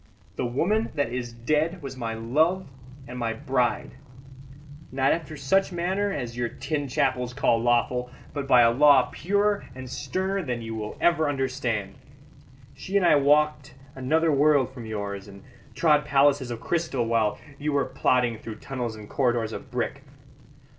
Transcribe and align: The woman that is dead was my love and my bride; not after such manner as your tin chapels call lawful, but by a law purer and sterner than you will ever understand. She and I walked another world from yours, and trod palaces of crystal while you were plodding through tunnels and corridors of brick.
The 0.35 0.47
woman 0.47 0.89
that 0.95 1.13
is 1.13 1.31
dead 1.31 1.83
was 1.83 1.95
my 1.95 2.15
love 2.15 2.67
and 3.07 3.19
my 3.19 3.33
bride; 3.33 3.91
not 4.91 5.11
after 5.11 5.37
such 5.37 5.71
manner 5.71 6.09
as 6.11 6.35
your 6.35 6.49
tin 6.49 6.87
chapels 6.87 7.35
call 7.35 7.59
lawful, 7.61 8.09
but 8.33 8.47
by 8.47 8.61
a 8.61 8.71
law 8.71 9.09
purer 9.11 9.63
and 9.75 9.87
sterner 9.87 10.41
than 10.41 10.63
you 10.63 10.73
will 10.73 10.97
ever 10.99 11.29
understand. 11.29 11.93
She 12.73 12.97
and 12.97 13.05
I 13.05 13.13
walked 13.15 13.75
another 13.93 14.31
world 14.31 14.73
from 14.73 14.87
yours, 14.87 15.27
and 15.27 15.43
trod 15.75 16.03
palaces 16.03 16.49
of 16.49 16.59
crystal 16.59 17.05
while 17.05 17.37
you 17.59 17.71
were 17.71 17.85
plodding 17.85 18.39
through 18.39 18.55
tunnels 18.55 18.95
and 18.95 19.07
corridors 19.07 19.53
of 19.53 19.69
brick. 19.69 20.01